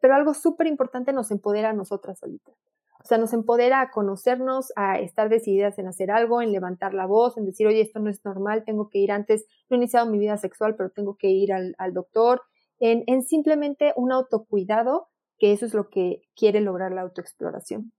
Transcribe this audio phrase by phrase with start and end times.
[0.00, 2.56] pero algo súper importante nos empodera a nosotras solitas.
[3.02, 7.06] O sea, nos empodera a conocernos, a estar decididas en hacer algo, en levantar la
[7.06, 10.10] voz, en decir, oye, esto no es normal, tengo que ir antes, no he iniciado
[10.10, 12.42] mi vida sexual, pero tengo que ir al, doctor,
[12.78, 15.08] en, en simplemente un autocuidado,
[15.38, 17.92] que eso es lo que quiere lograr la autoexploración.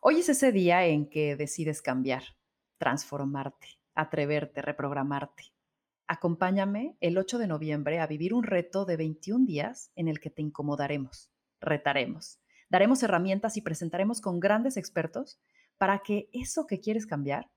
[0.00, 2.22] Hoy es ese día en que decides cambiar,
[2.78, 3.66] transformarte,
[3.96, 5.55] atreverte, reprogramarte.
[6.08, 10.30] Acompáñame el 8 de noviembre a vivir un reto de 21 días en el que
[10.30, 11.30] te incomodaremos,
[11.60, 15.38] retaremos Daremos herramientas y presentaremos con grandes expertos
[15.78, 17.50] para que eso que quieres cambiar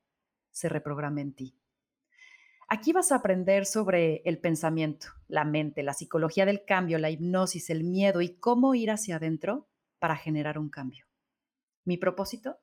[0.51, 1.55] se reprograme en ti.
[2.67, 7.71] Aquí vas a aprender sobre el pensamiento, la mente, la psicología del cambio, la hipnosis,
[7.71, 11.05] el miedo y cómo ir hacia adentro para generar un cambio.
[11.83, 12.59] Mi propósito,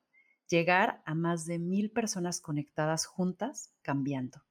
[0.48, 4.45] llegar a más de mil personas conectadas juntas cambiando.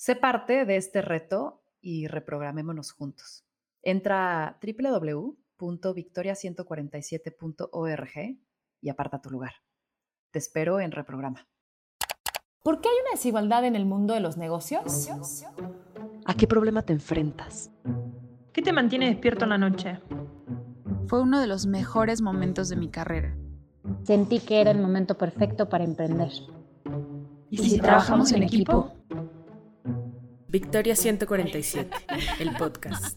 [0.00, 3.44] Sé parte de este reto y reprogramémonos juntos.
[3.82, 8.38] Entra a www www.victoria147.org
[8.80, 9.52] y aparta tu lugar.
[10.30, 11.46] Te espero en Reprograma.
[12.62, 15.10] ¿Por qué hay una desigualdad en el mundo de los negocios?
[16.24, 17.72] ¿A qué problema te enfrentas?
[18.52, 20.00] ¿Qué te mantiene despierto en la noche?
[21.06, 23.36] Fue uno de los mejores momentos de mi carrera.
[24.04, 26.30] Sentí que era el momento perfecto para emprender.
[27.50, 28.92] ¿Y si, trabajamos en equipo?
[30.50, 31.88] Victoria 147,
[32.40, 33.16] el podcast.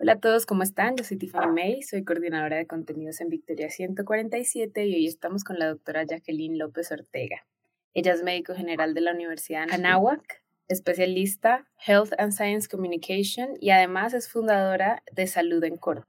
[0.00, 0.96] Hola a todos, ¿cómo están?
[0.96, 5.60] Yo soy Tiffany May, soy coordinadora de contenidos en Victoria 147 y hoy estamos con
[5.60, 7.46] la doctora Jacqueline López Ortega.
[7.92, 13.70] Ella es médico general de la Universidad de Anáhuac, especialista Health and Science Communication y
[13.70, 16.08] además es fundadora de Salud en Corto,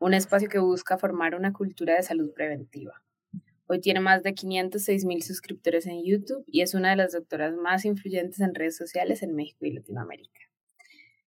[0.00, 3.03] un espacio que busca formar una cultura de salud preventiva.
[3.66, 7.54] Hoy tiene más de 506 mil suscriptores en YouTube y es una de las doctoras
[7.54, 10.40] más influyentes en redes sociales en México y Latinoamérica.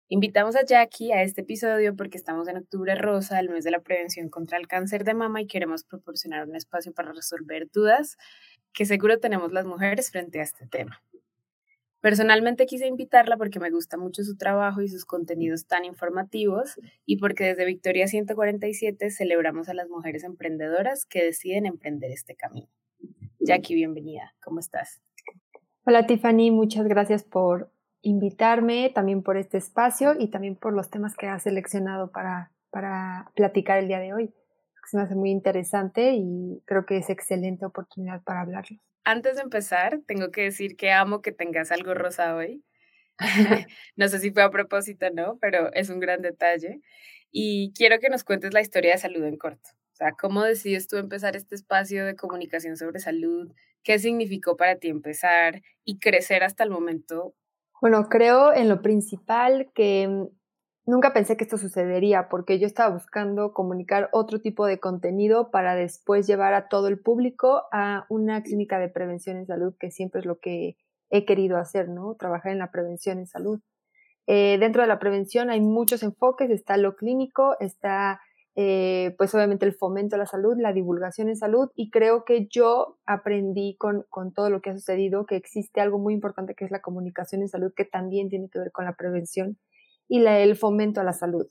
[0.08, 3.80] Invitamos a Jackie a este episodio porque estamos en octubre rosa, el mes de la
[3.80, 8.18] prevención contra el cáncer de mama y queremos proporcionar un espacio para resolver dudas
[8.74, 11.02] que seguro tenemos las mujeres frente a este tema.
[12.06, 17.16] Personalmente quise invitarla porque me gusta mucho su trabajo y sus contenidos tan informativos y
[17.16, 22.68] porque desde Victoria 147 celebramos a las mujeres emprendedoras que deciden emprender este camino.
[23.40, 24.32] Jackie, bienvenida.
[24.40, 25.00] ¿Cómo estás?
[25.84, 27.72] Hola Tiffany, muchas gracias por
[28.02, 33.32] invitarme, también por este espacio y también por los temas que has seleccionado para, para
[33.34, 34.32] platicar el día de hoy.
[34.86, 38.80] Se me hace muy interesante y creo que es excelente oportunidad para hablarlos.
[39.04, 42.64] Antes de empezar, tengo que decir que amo que tengas algo rosa hoy.
[43.96, 46.80] no sé si fue a propósito o no, pero es un gran detalle.
[47.30, 49.70] Y quiero que nos cuentes la historia de salud en corto.
[49.92, 53.52] O sea, ¿cómo decides tú empezar este espacio de comunicación sobre salud?
[53.82, 57.34] ¿Qué significó para ti empezar y crecer hasta el momento
[57.80, 60.26] bueno, creo en lo principal que mm,
[60.86, 65.74] nunca pensé que esto sucedería porque yo estaba buscando comunicar otro tipo de contenido para
[65.74, 70.20] después llevar a todo el público a una clínica de prevención en salud, que siempre
[70.20, 70.76] es lo que
[71.10, 72.14] he querido hacer, ¿no?
[72.14, 73.60] Trabajar en la prevención en salud.
[74.28, 78.20] Eh, dentro de la prevención hay muchos enfoques, está lo clínico, está
[78.56, 82.48] eh, pues obviamente el fomento a la salud, la divulgación en salud y creo que
[82.50, 86.64] yo aprendí con, con, todo lo que ha sucedido que existe algo muy importante que
[86.64, 89.58] es la comunicación en salud que también tiene que ver con la prevención
[90.08, 91.46] y la, el fomento a la salud.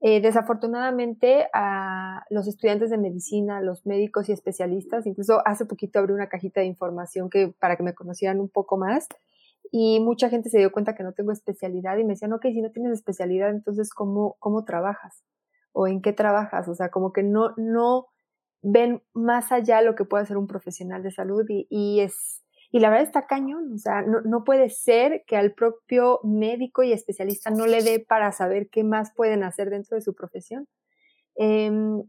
[0.00, 6.12] Eh, desafortunadamente a los estudiantes de medicina, los médicos y especialistas, incluso hace poquito abrí
[6.12, 9.08] una cajita de información que, para que me conocieran un poco más
[9.72, 12.60] y mucha gente se dio cuenta que no tengo especialidad y me decían, ok, si
[12.60, 15.24] no tienes especialidad, entonces ¿cómo, cómo trabajas?
[15.78, 18.06] o en qué trabajas, o sea, como que no, no
[18.62, 22.42] ven más allá lo que puede hacer un profesional de salud y, es,
[22.72, 26.82] y la verdad está cañón, o sea, no, no, puede ser que al propio médico
[26.82, 30.66] y especialista no le dé para saber qué más pueden hacer dentro de su profesión.
[31.36, 32.02] Em,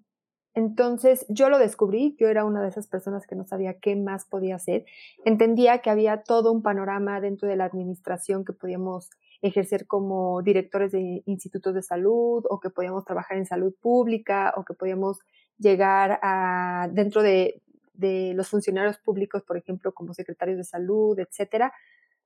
[0.58, 4.26] entonces yo lo descubrí, yo era una de esas personas que no sabía qué más
[4.26, 4.86] podía hacer.
[5.24, 9.12] Entendía que había todo un panorama dentro de la administración que podíamos
[9.44, 14.66] ejercer como directores de institutos de salud o que podíamos trabajar en salud pública o
[14.66, 15.20] que podíamos
[15.60, 17.62] llegar a dentro de,
[18.00, 21.74] los funcionarios públicos, por ejemplo, como secretarios de salud, etcétera,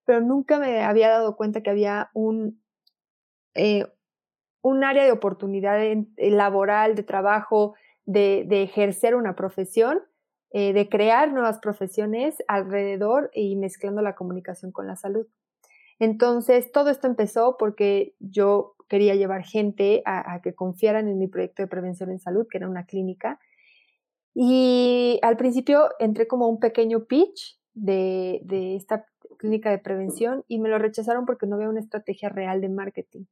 [0.05, 2.61] pero nunca me había dado cuenta que había un,
[3.53, 3.85] eh,
[4.61, 5.79] un área de oportunidad
[6.17, 7.75] laboral, de trabajo,
[8.05, 10.01] de, ejercer una profesión,
[10.51, 15.27] eh, de crear nuevas profesiones alrededor y mezclando la comunicación con la salud.
[15.99, 21.61] Entonces, todo esto empezó porque yo quería llevar gente a, que confiaran en mi proyecto
[21.61, 23.39] de prevención en salud, que era una clínica.
[24.33, 28.41] Y al principio entré como un pequeño pitch de,
[28.75, 29.05] esta
[29.37, 33.25] clínica de prevención y me lo rechazaron porque no había una estrategia real de marketing.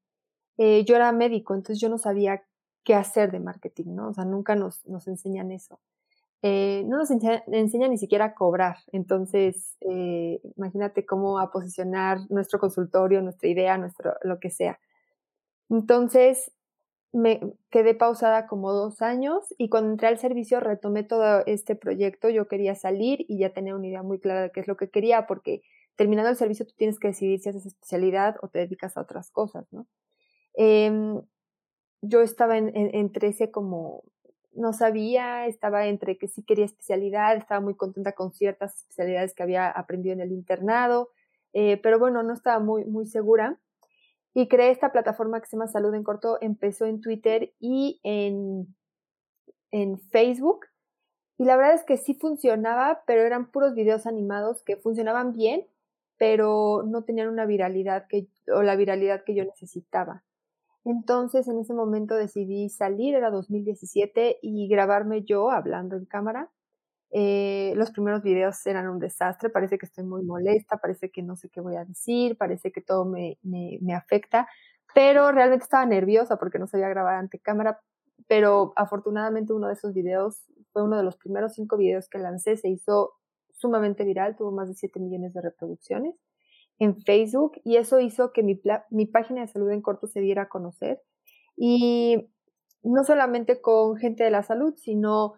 [0.57, 2.43] eh, yo era médico, entonces yo no sabía
[2.83, 4.09] qué hacer de marketing, ¿no?
[4.09, 5.79] O sea, nunca nos, nos enseñan eso.
[6.41, 8.77] Eh, no nos enseñan enseña ni siquiera a cobrar.
[8.91, 14.79] Entonces, eh, imagínate cómo a posicionar nuestro consultorio, nuestra idea, nuestro, lo que sea.
[15.69, 16.51] Entonces,
[17.11, 17.41] me
[17.71, 22.29] quedé pausada como dos años y cuando entré al servicio retomé todo este proyecto.
[22.29, 24.89] Yo quería salir y ya tenía una idea muy clara de qué es lo que
[24.89, 25.61] quería, porque
[25.95, 29.31] terminando el servicio tú tienes que decidir si haces especialidad o te dedicas a otras
[29.31, 29.87] cosas, ¿no?
[30.53, 31.21] Em,
[32.01, 34.03] yo estaba en, entre ese como,
[34.53, 39.43] no sabía, estaba entre que sí quería especialidad, estaba muy contenta con ciertas especialidades que
[39.43, 41.09] había aprendido en el internado,
[41.53, 43.59] eh, pero bueno, no estaba muy, muy segura.
[44.33, 48.75] Y creé esta plataforma que se llama Salud en Corto, empezó en Twitter y en,
[49.71, 50.67] en Facebook.
[51.37, 55.65] Y la verdad es que sí funcionaba, pero eran puros videos animados que funcionaban bien,
[56.17, 60.23] pero no tenían una viralidad que, o la viralidad que yo necesitaba.
[60.85, 66.49] Entonces en ese momento decidí salir, era 2017, y grabarme yo hablando en cámara.
[67.11, 71.35] Eh, los primeros videos eran un desastre, parece que estoy muy molesta, parece que no
[71.35, 74.47] sé qué voy a decir, parece que todo me, me, me afecta,
[74.93, 77.79] pero realmente estaba nerviosa porque no sabía grabar ante cámara,
[78.27, 82.57] pero afortunadamente uno de esos videos fue uno de los primeros cinco videos que lancé,
[82.57, 83.13] se hizo
[83.51, 86.15] sumamente viral, tuvo más de 7 millones de reproducciones
[86.79, 88.59] en Facebook y eso hizo que mi,
[88.89, 91.01] mi página de salud en corto se diera a conocer.
[91.57, 92.29] Y
[92.83, 95.33] no solamente con gente de la salud, sino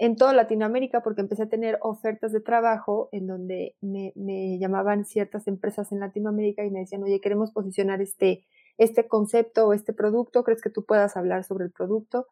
[0.00, 5.46] en toda Latinoamérica, porque empecé a tener ofertas de trabajo en donde me, llamaban ciertas
[5.46, 8.46] empresas en Latinoamérica y me decían, oye, queremos posicionar este,
[8.78, 12.28] este concepto o este producto, ¿crees que tú puedas hablar sobre el producto?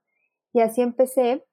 [0.54, 1.44] Y así empecé.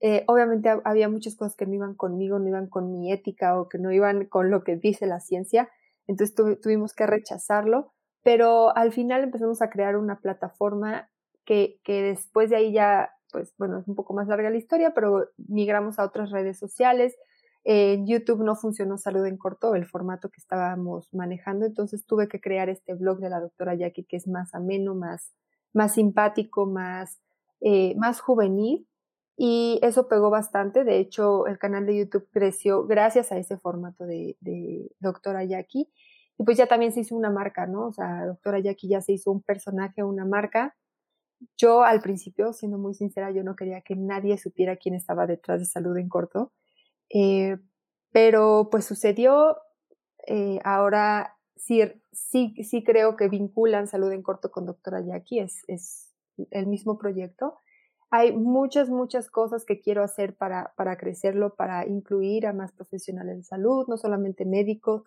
[0.00, 3.68] Eh, obviamente había muchas cosas que no iban conmigo, no iban con mi ética o
[3.68, 5.68] que no iban con lo que dice la ciencia,
[6.06, 7.92] entonces tuvimos que rechazarlo,
[8.22, 11.10] pero al final empezamos a crear una plataforma
[11.44, 14.92] que, que después de ahí ya, pues bueno, es un poco más larga la historia,
[14.94, 17.16] pero migramos a otras redes sociales.
[17.64, 22.40] En YouTube no funcionó Salud en Corto, el formato que estábamos manejando, entonces tuve que
[22.40, 25.32] crear este blog de la doctora Jackie que es más ameno, más,
[25.74, 27.20] más simpático, más,
[27.60, 28.86] eh, más juvenil
[29.42, 30.84] y eso pegó bastante.
[30.84, 35.88] De hecho, el canal de YouTube creció gracias a ese formato de, de Doctora Jackie.
[36.36, 37.86] Y pues ya también se hizo una marca, ¿no?
[37.86, 40.76] O sea, Doctora Jackie ya se hizo un personaje, una marca.
[41.56, 45.60] Yo al principio, siendo muy sincera, yo no quería que nadie supiera quién estaba detrás
[45.60, 46.52] de Salud en Corto.
[47.08, 47.56] Eh,
[48.12, 49.56] pero pues sucedió.
[50.26, 51.82] Eh, ahora sí,
[52.12, 55.40] sí, sí creo que vinculan Salud en Corto con Doctora Jackie.
[55.40, 56.12] Es, es
[56.50, 57.60] el mismo proyecto
[58.10, 63.36] hay muchas, muchas cosas que quiero hacer para, para crecerlo, para incluir a más profesionales
[63.36, 65.04] de salud, no solamente médicos,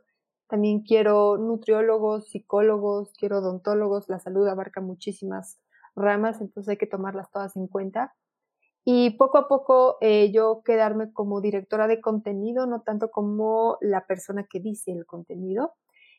[0.47, 5.59] también quiero nutriólogos, psicólogos, quiero odontólogos, la salud abarca muchísimas
[5.95, 8.13] ramas, entonces hay que tomarlas todas en cuenta.
[8.85, 14.05] Y poco a poco eh, yo quedarme como directora de contenido, no tanto como la
[14.05, 15.73] persona que dice el contenido.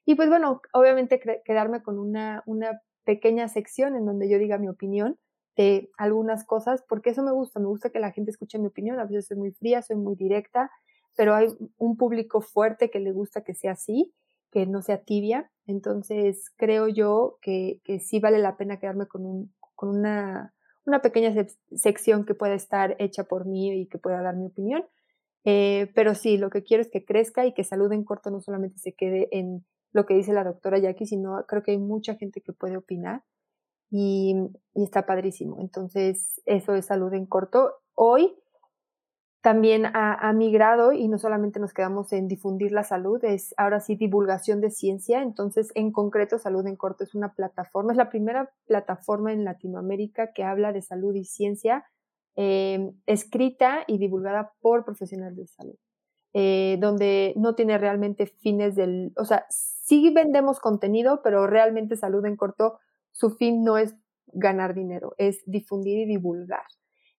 [0.06, 4.68] Y pues bueno, obviamente quedarme con una, una pequeña sección en donde yo diga mi
[4.68, 5.18] opinión,
[5.56, 8.98] de algunas cosas, porque eso me gusta, me gusta que la gente escuche mi opinión,
[8.98, 10.70] a veces soy muy fría, soy muy directa,
[11.16, 11.48] pero hay
[11.78, 14.12] un público fuerte que le gusta que sea así,
[14.50, 19.26] que no sea tibia, entonces creo yo que, que sí vale la pena quedarme con,
[19.26, 20.54] un, con una,
[20.84, 21.32] una pequeña
[21.74, 24.84] sección que pueda estar hecha por mí y que pueda dar mi opinión,
[25.44, 28.40] eh, pero sí, lo que quiero es que crezca y que Salud en Corto no
[28.40, 32.16] solamente se quede en lo que dice la doctora Jackie, sino creo que hay mucha
[32.16, 33.22] gente que puede opinar
[33.90, 34.34] y,
[34.74, 35.60] está padrísimo.
[35.60, 37.74] Entonces, eso es salud en corto.
[37.94, 38.34] Hoy
[39.44, 43.94] también ha, migrado y no solamente nos quedamos en difundir la salud, es ahora sí
[43.94, 45.20] divulgación de ciencia.
[45.20, 50.32] Entonces, en concreto, Salud en Corto es una plataforma, es la primera plataforma en Latinoamérica
[50.32, 51.84] que habla de salud y ciencia
[52.36, 55.76] eh, escrita y divulgada por profesionales de salud.
[56.32, 62.24] Eh, donde no tiene realmente fines del, o sea, sí vendemos contenido, pero realmente Salud
[62.24, 62.78] en Corto
[63.10, 63.94] su fin no es
[64.28, 66.64] ganar dinero, es difundir y divulgar.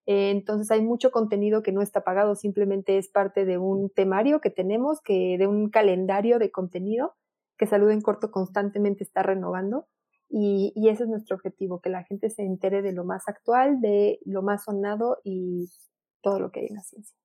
[0.05, 4.39] Eh, entonces hay mucho contenido que no está pagado, simplemente es parte de un temario
[4.39, 7.15] que tenemos, que de un calendario de contenido
[7.57, 9.87] que Salud en Corto constantemente está renovando.
[10.29, 14.19] Y, ese es nuestro objetivo, que la gente se entere de lo más actual, de
[14.25, 15.69] lo más sonado y
[16.21, 17.15] todo lo que hay en la ciencia.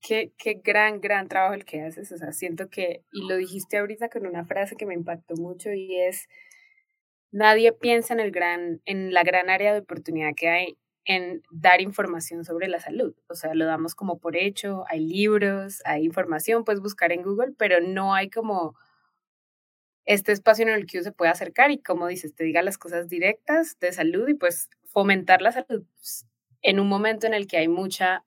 [0.00, 2.10] Qué, qué gran, gran trabajo el que haces.
[2.12, 5.72] O sea, siento que, y lo dijiste ahorita con una frase que me impactó mucho
[5.72, 6.26] y es,
[7.30, 11.80] nadie piensa en, el gran, en la gran área de oportunidad que hay en dar
[11.80, 13.14] información sobre la salud.
[13.28, 17.52] O sea, lo damos como por hecho, hay libros, hay información, puedes buscar en Google,
[17.56, 18.74] pero no hay como
[20.06, 22.78] este espacio en el que uno se puede acercar y, como dices, te diga las
[22.78, 26.26] cosas directas de salud y pues fomentar la salud pues,
[26.62, 28.24] en un momento en el que hay mucha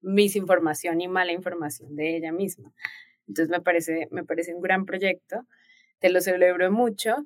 [0.00, 2.72] misinformación y mala información de ella misma.
[3.26, 5.46] Entonces me parece, me parece un gran proyecto,
[5.98, 7.16] te lo celebro mucho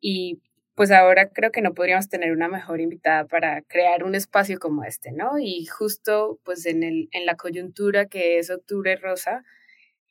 [0.00, 0.40] y
[0.78, 4.84] pues ahora creo que no podríamos tener una mejor invitada para crear un espacio como
[4.84, 5.36] este, ¿no?
[5.40, 9.42] Y justo pues en, el, en la coyuntura que es octubre rosa,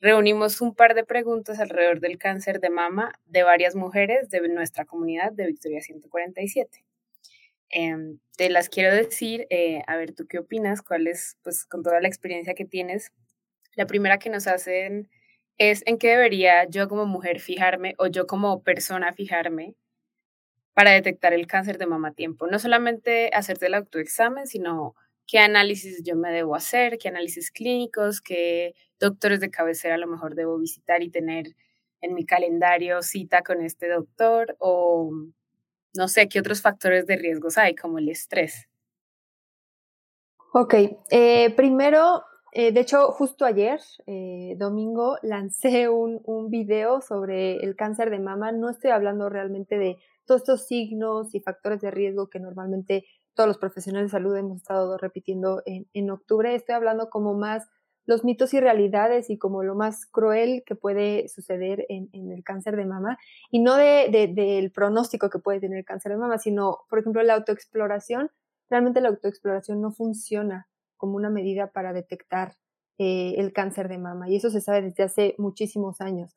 [0.02, 4.84] reunimos un par de preguntas alrededor del cáncer de mama de varias mujeres de nuestra
[4.84, 6.84] comunidad de Victoria 147.
[7.70, 10.82] Em, te las quiero decir, eh, a ver, ¿tú qué opinas?
[10.82, 13.14] ¿Cuál es, pues, con toda la experiencia que tienes?
[13.78, 15.10] La primera que nos hacen
[15.58, 19.76] es en qué debería yo como mujer fijarme o yo como persona fijarme
[20.78, 22.46] para detectar el cáncer de mama a tiempo.
[22.46, 24.94] No solamente hacerte el autoexamen, sino
[25.26, 30.06] qué análisis yo me debo hacer, qué análisis clínicos, qué doctores de cabecera a lo
[30.06, 31.56] mejor debo visitar y tener
[32.00, 35.10] en mi calendario cita con este doctor o
[35.96, 38.70] no sé, ¿qué otros factores de riesgos hay, como el estrés?
[40.54, 40.76] Ok,
[41.10, 47.76] eh, primero, eh, de hecho, justo ayer, eh, domingo, lancé un, un video sobre el
[47.76, 48.52] cáncer de mama.
[48.52, 53.48] No estoy hablando realmente de todos estos signos y factores de riesgo que normalmente todos
[53.48, 56.54] los profesionales de salud hemos estado repitiendo en, en octubre.
[56.54, 57.68] Estoy hablando como más
[58.08, 62.78] los mitos y realidades y como lo más cruel que puede suceder en, el cáncer
[62.78, 63.20] de mama
[63.52, 67.22] y no del de, pronóstico que puede tener el cáncer de mama, sino, por ejemplo,
[67.22, 68.32] la autoexploración.
[68.70, 72.56] Realmente la autoexploración no funciona como una medida para detectar
[72.98, 76.34] eh, el cáncer de mama y eso se sabe desde hace muchísimos años.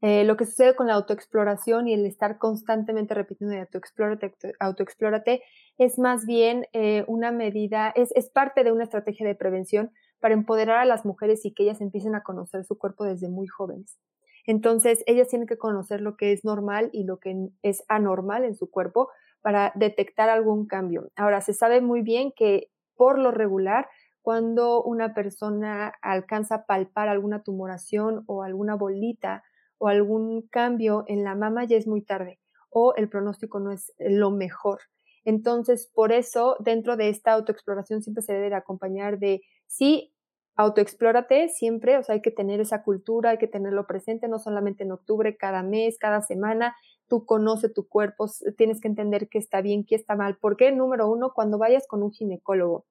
[0.00, 5.42] Eh, lo que sucede con la autoexploración y el estar constantemente repitiendo de autoexplórate, autoexplórate
[5.76, 9.90] es más bien eh, una medida, es, es parte de una estrategia de prevención
[10.20, 13.48] para empoderar a las mujeres y que ellas empiecen a conocer su cuerpo desde muy
[13.48, 13.98] jóvenes.
[14.46, 18.54] Entonces, ellas tienen que conocer lo que es normal y lo que es anormal en
[18.54, 19.10] su cuerpo
[19.42, 21.10] para detectar algún cambio.
[21.16, 23.88] Ahora, se sabe muy bien que por lo regular,
[24.22, 29.44] cuando una persona alcanza a palpar alguna tumoración o alguna bolita
[29.78, 32.38] o algún cambio en la mama, ya es muy tarde
[32.70, 34.80] o el pronóstico no es lo mejor.
[35.24, 40.12] Entonces, por eso, dentro de esta autoexploración siempre se debe acompañar de, sí,
[40.56, 44.84] autoexplórate siempre, o sea, hay que tener esa cultura, hay que tenerlo presente, no solamente
[44.84, 46.76] en octubre, cada mes, cada semana,
[47.08, 50.36] tú conoce tu cuerpo, tienes que entender qué está bien, qué está mal.
[50.36, 50.72] ¿Por qué?
[50.72, 52.86] Número uno, cuando vayas con un ginecólogo,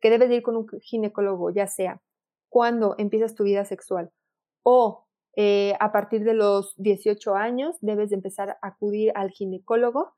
[0.00, 2.00] que debes ir con un ginecólogo, ya sea
[2.48, 4.10] cuando empiezas tu vida sexual
[4.62, 5.07] o
[5.40, 10.12] eh, a partir de los 18 años, debes de empezar a acudir al ginecólogo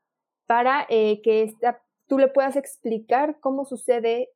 [0.47, 4.29] para eh, que esta, tú le puedas explicar cómo sucede,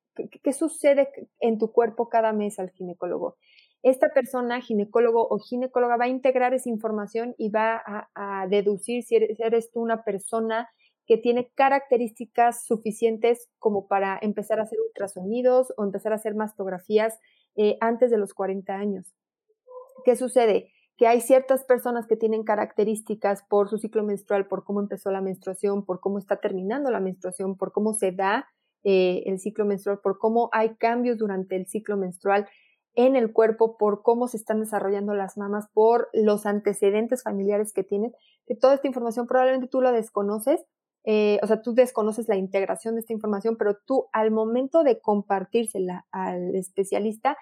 [0.44, 3.36] qué, sucede en tu cuerpo cada mes al ginecólogo.
[3.82, 7.82] Esta persona, ginecólogo o ginecóloga, va a integrar esa información y va
[8.14, 10.70] a, deducir si eres, tú una persona
[11.08, 17.18] que tiene características suficientes como para empezar a hacer ultrasonidos o empezar a hacer mastografías
[17.56, 19.16] eh, antes de los 40 años.
[20.04, 20.75] ¿Qué sucede?
[20.98, 25.22] Que hay ciertas personas que tienen características por su ciclo menstrual, por cómo empezó la
[25.22, 28.48] menstruación, por cómo está terminando la menstruación, por cómo se da
[28.84, 32.48] eh, el ciclo menstrual, por cómo hay cambios durante el ciclo menstrual
[32.94, 37.84] en el cuerpo, por cómo se están desarrollando las mamas, por los antecedentes familiares que
[37.84, 38.14] tienen,
[38.46, 40.64] que toda esta información probablemente tú la desconoces,
[41.04, 45.00] eh, o sea, tú desconoces la integración de esta información, pero tú al momento de
[45.02, 47.38] compartírsela al especialista,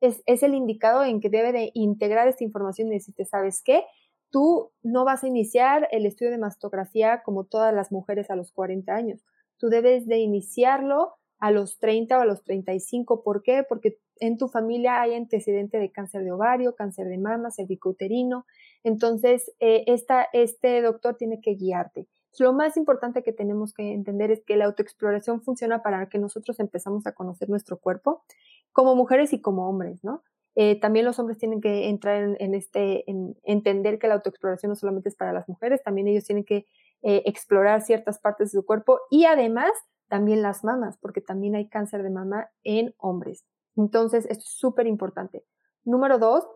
[0.00, 3.84] es, el indicado en que debe de integrar esta información y decirte, ¿sabes qué?
[4.30, 8.52] Tú no vas a iniciar el estudio de mastografía como todas las mujeres a los
[8.52, 9.24] 40 años.
[9.58, 13.22] Tú debes de iniciarlo a los 30 o a los 35.
[13.22, 13.64] ¿Por qué?
[13.68, 18.46] Porque en tu familia hay antecedente de cáncer de ovario, cáncer de mama, cervicouterino.
[18.82, 22.06] Entonces, eh, esta, este doctor tiene que guiarte.
[22.38, 26.60] Lo más importante que tenemos que entender es que la autoexploración funciona para que nosotros
[26.60, 28.24] empezamos a conocer nuestro cuerpo
[28.72, 30.22] como mujeres y como hombres, ¿no?
[30.58, 34.76] Eh, también los hombres tienen que entrar en, este, en entender que la autoexploración no
[34.76, 36.66] solamente es para las mujeres, también ellos tienen que
[37.02, 39.70] eh, explorar ciertas partes de su cuerpo y además
[40.08, 43.44] también las mamas, porque también hay cáncer de mama en hombres.
[43.76, 45.44] Entonces, esto es súper importante.
[45.84, 46.46] Número dos,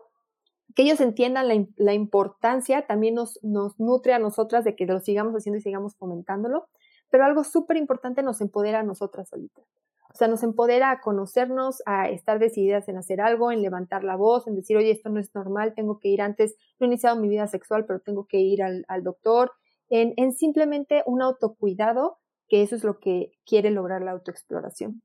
[0.73, 5.35] que ellos entiendan la, importancia, también nos, nos nutre a nosotras de que lo sigamos
[5.35, 6.67] haciendo y sigamos fomentándolo,
[7.09, 9.65] pero algo súper importante nos empodera a nosotras solitas.
[10.13, 14.15] O sea, nos empodera a conocernos, a estar decididas en hacer algo, en levantar la
[14.15, 17.15] voz, en decir, oye, esto no es normal, tengo que ir antes, no he iniciado
[17.15, 19.51] mi vida sexual, pero tengo que ir al, doctor,
[19.89, 25.01] en, en simplemente un autocuidado, que eso es lo que quiere lograr la autoexploración.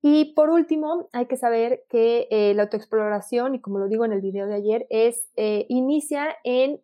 [0.00, 4.12] Y por último, hay que saber que eh, la autoexploración, y como lo digo en
[4.12, 6.80] el video de ayer, es eh, inicia en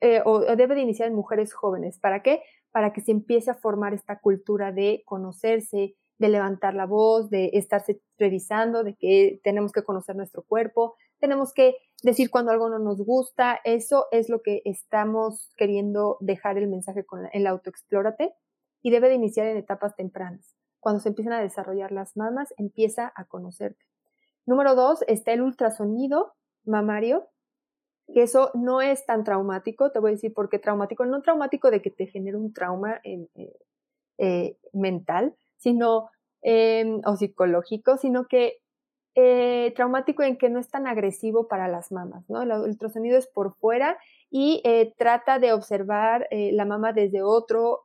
[0.00, 1.98] eh, o, debe de iniciar en mujeres jóvenes.
[1.98, 2.42] ¿Para qué?
[2.70, 7.50] Para que se empiece a formar esta cultura de conocerse, de levantar la voz, de
[7.54, 12.78] estarse revisando, de que tenemos que conocer nuestro cuerpo, tenemos que decir cuando algo no
[12.78, 13.60] nos gusta.
[13.64, 18.34] Eso es lo que estamos queriendo dejar el mensaje con el autoexplórate
[18.82, 20.54] y debe de iniciar en etapas tempranas.
[20.80, 23.82] Cuando se empiezan a desarrollar las mamas, empieza a conocerte.
[24.46, 27.26] Número dos, está el ultrasonido mamario,
[28.12, 31.70] que eso no es tan traumático, te voy a decir por qué traumático, no traumático
[31.70, 33.26] de que te genere un trauma eh,
[34.18, 36.10] eh, mental, sino,
[36.42, 38.58] em, o psicológico, sino que
[39.16, 42.42] eh, traumático en que no es tan agresivo para las mamas, ¿no?
[42.42, 43.96] El ultrasonido es por fuera
[44.28, 44.62] y
[44.98, 47.84] trata de observar la mama desde otro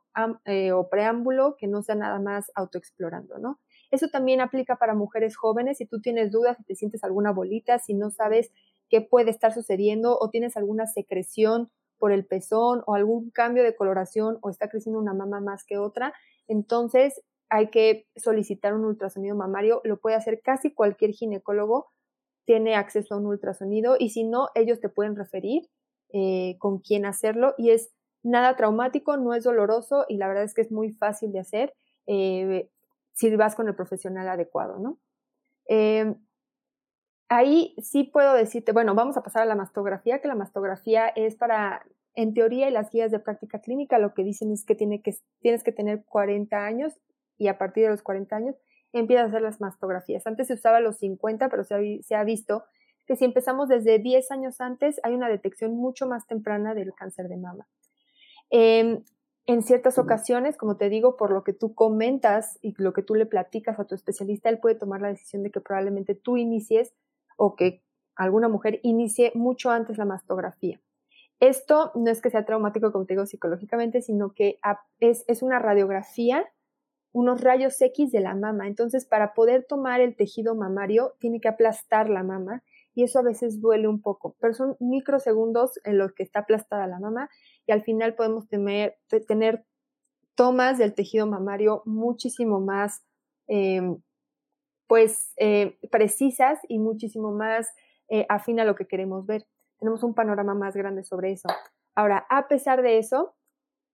[0.74, 3.60] o preámbulo que no sea nada más autoexplorando, ¿no?
[3.90, 5.78] Eso también aplica para mujeres jóvenes.
[5.78, 8.50] Si tú tienes dudas, si te sientes alguna bolita, si no sabes
[8.88, 13.76] qué puede estar sucediendo o tienes alguna secreción por el pezón o algún cambio de
[13.76, 16.14] coloración o está creciendo una mama más que otra,
[16.48, 19.80] entonces hay que solicitar un ultrasonido mamario.
[19.84, 21.90] Lo puede hacer casi cualquier ginecólogo,
[22.46, 25.68] tiene acceso a un ultrasonido y si no, ellos te pueden referir
[26.12, 27.92] eh, con quién hacerlo y es
[28.22, 31.74] nada traumático, no es doloroso y la verdad es que es muy fácil de hacer.
[32.06, 32.70] Eh,
[33.12, 34.98] si vas con el profesional adecuado, ¿no?
[35.66, 36.14] Em,
[37.28, 41.36] ahí sí puedo decirte, bueno, vamos a pasar a la mastografía, que la mastografía es
[41.36, 45.02] para, en teoría y las guías de práctica clínica lo que dicen es que, tiene
[45.02, 46.94] que tienes que tener 40 años
[47.40, 48.56] y a partir de los 40 años
[48.92, 50.26] empiezas a hacer las mastografías.
[50.26, 52.64] Antes se usaba los 50, pero se ha, se ha visto
[53.06, 57.28] que si empezamos desde 10 años antes hay una detección mucho más temprana del cáncer
[57.28, 57.66] de mama.
[58.50, 59.02] Eh,
[59.46, 63.14] en ciertas ocasiones, como te digo, por lo que tú comentas y lo que tú
[63.14, 66.94] le platicas a tu especialista, él puede tomar la decisión de que probablemente tú inicies
[67.36, 67.82] o que
[68.14, 70.80] alguna mujer inicie mucho antes la mastografía.
[71.40, 74.60] Esto no es que sea traumático, como te digo, psicológicamente, sino que
[75.00, 76.44] es, es una radiografía,
[77.12, 78.66] unos rayos X de la mama.
[78.66, 82.62] Entonces, para poder tomar el tejido mamario, tiene que aplastar la mama
[82.94, 86.86] y eso a veces duele un poco, pero son microsegundos en los que está aplastada
[86.86, 87.30] la mama
[87.66, 88.96] y al final podemos tener,
[90.34, 93.02] tomas del tejido mamario muchísimo más
[93.46, 94.00] em,
[94.86, 97.68] pues eh, precisas y muchísimo más
[98.08, 99.46] eh, afín a lo que queremos ver.
[99.78, 101.48] Tenemos un panorama más grande sobre eso.
[101.94, 103.36] Ahora, a pesar de eso,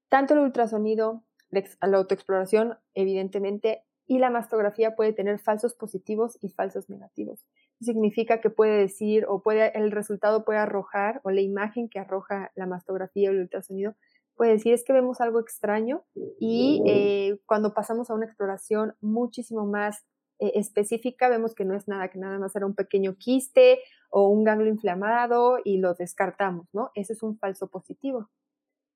[0.09, 6.89] tanto el ultrasonido, la autoexploración, evidentemente, y la mastografía puede tener falsos positivos y falsos
[6.89, 7.45] negativos.
[7.81, 12.53] significa que puede decir o puede, el resultado puede arrojar o la imagen que arroja
[12.55, 13.95] la mastografía o el ultrasonido
[14.37, 16.05] puede decir es que vemos algo extraño
[16.39, 20.05] y eh, cuando pasamos a una exploración muchísimo más
[20.39, 23.81] eh, específica vemos que no es nada, que nada más era un pequeño quiste
[24.11, 26.91] o un ganglio inflamado y lo descartamos, ¿no?
[26.95, 28.29] Eso es un falso positivo.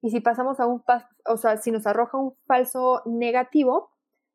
[0.02, 0.82] Y si pasamos a un,
[1.26, 3.90] o sea, si nos arroja un falso negativo,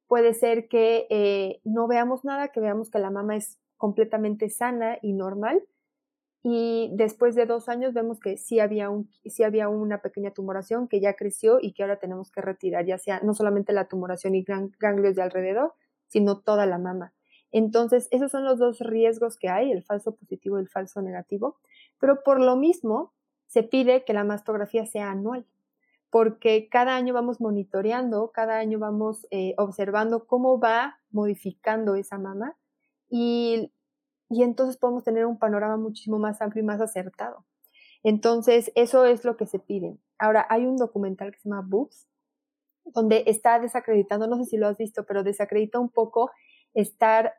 [0.08, 4.97] puede ser que eh, no veamos nada, que veamos que la mama es completamente sana
[5.01, 5.63] y normal.
[6.43, 10.88] Y después de dos años vemos que sí había, un, sí había una pequeña tumoración
[10.88, 14.36] que ya creció y que ahora tenemos que retirar, ya sea no solamente la tumoración
[14.36, 14.45] y
[14.80, 15.73] ganglios de alrededor,
[16.06, 17.13] sino toda la mama.
[17.51, 21.58] Entonces, esos son los dos riesgos que hay, el falso positivo y el falso negativo.
[21.99, 23.13] Pero por lo mismo,
[23.47, 25.47] se pide que la mastografía sea anual
[26.15, 32.56] porque cada año vamos monitoreando, cada año vamos eh, observando cómo va modificando esa mama
[33.10, 33.73] y,
[34.30, 37.43] y entonces podemos tener un panorama muchísimo más amplio y más acertado.
[38.01, 39.97] Entonces, eso es lo que se pide.
[40.17, 42.08] Ahora, hay un documental que se llama Boobs,
[42.86, 46.32] donde está desacreditando, no sé si lo has visto, pero desacredita un poco
[46.73, 47.34] estar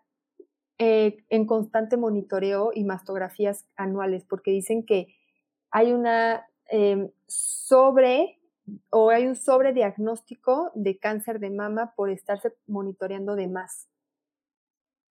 [0.76, 5.16] eh, en constante monitoreo y mastografías anuales, porque dicen que
[5.70, 8.35] hay una eh, sobre
[8.90, 13.88] o hay un sobrediagnóstico de cáncer de mama por estarse monitoreando de más.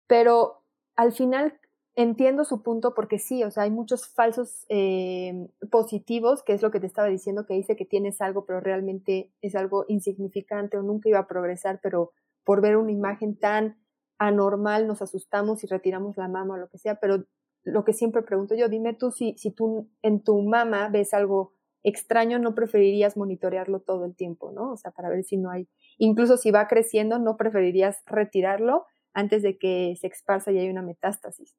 [0.07, 0.63] Pero
[0.97, 1.59] al final
[1.97, 6.71] entiendo su punto porque sí, o sea, hay muchos falsos eh, positivos, que es lo
[6.71, 10.83] que te estaba diciendo, que dice que tienes algo, pero realmente es algo insignificante o
[10.83, 12.13] nunca iba a progresar, pero
[12.45, 13.79] por ver una imagen tan
[14.19, 17.25] anormal nos asustamos y retiramos la mama o lo que sea, pero
[17.65, 21.56] lo que siempre pregunto yo, dime tú si, si tú en tu mama ves algo
[21.87, 24.73] extraño, no preferirías monitorearlo todo el tiempo, ¿no?
[24.73, 25.69] O sea, para ver si no hay,
[25.99, 30.83] incluso si va creciendo, no preferirías retirarlo antes de que se esparza y hay una
[30.83, 31.57] metástasis.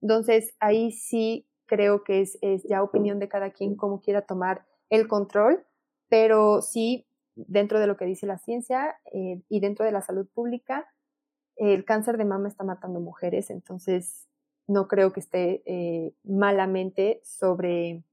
[0.00, 5.08] Entonces, ahí sí creo que es, ya opinión de cada quien cómo quiera tomar el
[5.08, 5.66] control,
[6.08, 10.26] pero sí, dentro de lo que dice la ciencia eh, y dentro de la salud
[10.32, 10.88] pública,
[11.56, 14.26] el cáncer de mama está matando mujeres, entonces
[14.66, 18.04] no creo que esté eh, malamente sobre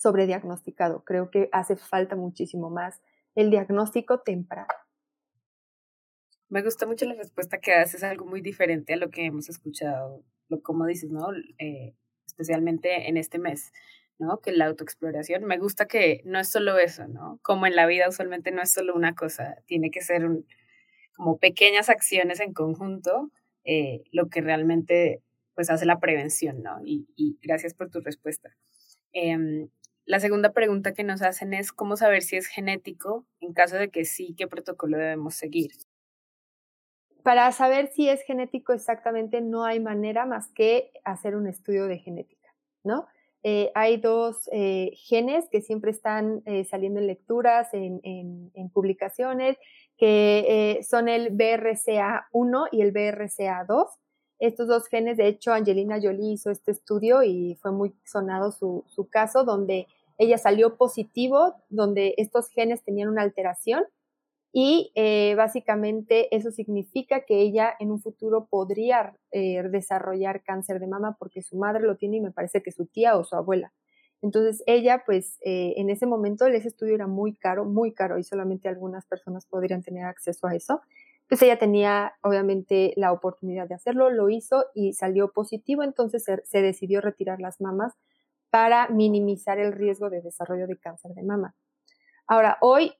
[0.00, 1.04] sobrediagnosticado.
[1.04, 3.02] Creo que hace falta muchísimo más
[3.34, 4.68] el diagnóstico temprano.
[6.48, 9.48] Me gusta mucho la respuesta que das, es algo muy diferente a lo que hemos
[9.48, 11.28] escuchado, lo, como dices, ¿no?
[11.58, 11.94] Eh,
[12.26, 13.72] especialmente en este mes,
[14.18, 14.40] ¿no?
[14.40, 17.38] Que la autoexploración, me gusta que no es solo eso, ¿no?
[17.42, 20.46] Como en la vida usualmente no es solo una cosa, tiene que ser un,
[21.14, 23.30] como pequeñas acciones en conjunto,
[23.64, 25.22] eh, lo que realmente
[25.54, 26.80] pues hace la prevención, ¿no?
[26.84, 28.56] Y, gracias por tu respuesta.
[29.12, 29.68] Eh,
[30.10, 33.90] la segunda pregunta que nos hacen es cómo saber si es genético, en caso de
[33.90, 35.70] que sí, qué protocolo debemos seguir.
[37.22, 41.98] Para saber si es genético exactamente no hay manera más que hacer un estudio de
[41.98, 42.48] genética,
[42.82, 43.06] ¿no?
[43.44, 48.68] Eh, hay dos eh, genes que siempre están eh, saliendo en lecturas, en, en, en
[48.68, 49.58] publicaciones,
[49.96, 53.86] que son el BRCA1 y el BRCA2.
[54.40, 58.84] Estos dos genes, de hecho, Angelina Jolie hizo este estudio y fue muy sonado su,
[58.88, 59.86] su caso, donde
[60.20, 63.84] ella salió positivo, donde estos genes tenían una alteración
[64.52, 70.88] y eh, básicamente eso significa que ella en un futuro podría eh, desarrollar cáncer de
[70.88, 73.72] mama porque su madre lo tiene y me parece que su tía o su abuela.
[74.20, 78.22] Entonces ella, pues eh, en ese momento ese estudio era muy caro, muy caro y
[78.22, 80.82] solamente algunas personas podrían tener acceso a eso.
[81.30, 86.44] Pues ella tenía obviamente la oportunidad de hacerlo, lo hizo y salió positivo, entonces se,
[86.44, 87.94] se decidió retirar las mamas
[88.50, 91.54] para minimizar el riesgo de desarrollo de cáncer de mama.
[92.26, 92.92] Ahora, hoy,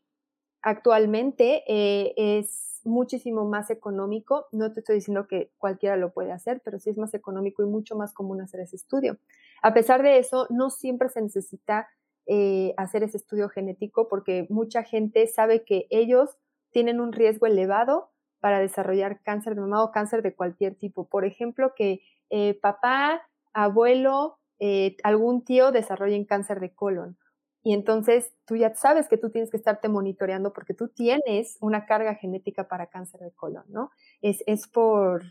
[0.62, 4.46] actualmente, eh, es muchísimo más económico.
[4.52, 7.66] No te estoy diciendo que cualquiera lo puede hacer, pero sí es más económico y
[7.66, 9.18] mucho más común hacer ese estudio.
[9.62, 11.88] A pesar de eso, no siempre se necesita
[12.26, 16.38] eh, hacer ese estudio genético porque mucha gente sabe que ellos
[16.70, 18.10] tienen un riesgo elevado
[18.40, 21.08] para desarrollar cáncer de mama o cáncer de cualquier tipo.
[21.08, 27.16] Por ejemplo, que eh, papá, abuelo, eh, algún tío desarrolla cáncer de colon.
[27.62, 31.86] Y entonces tú ya sabes que tú tienes que estarte monitoreando porque tú tienes una
[31.86, 33.90] carga genética para cáncer de colon, ¿no?
[34.22, 35.22] Es, es por,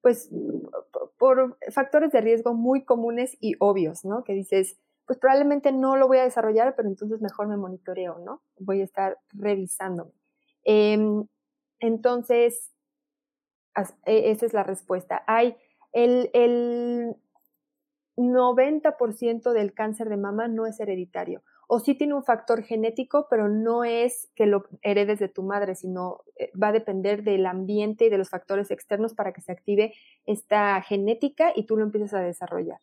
[0.00, 0.30] pues,
[1.18, 4.24] por factores de riesgo muy comunes y obvios, ¿no?
[4.24, 8.42] Que dices, pues probablemente no lo voy a desarrollar, pero entonces mejor me monitoreo, ¿no?
[8.58, 10.12] Voy a estar revisándome.
[10.64, 11.26] Em,
[11.78, 12.72] entonces,
[14.06, 15.24] e, esa es la respuesta.
[15.26, 15.56] Hay
[15.92, 17.16] el
[18.16, 21.42] 90% del cáncer de mama no es hereditario.
[21.68, 25.76] O sí tiene un factor genético, pero no es que lo heredes de tu madre,
[25.76, 29.52] sino eh, va a depender del ambiente y de los factores externos para que se
[29.52, 29.94] active
[30.26, 32.80] esta genética y tú lo empieces a desarrollar.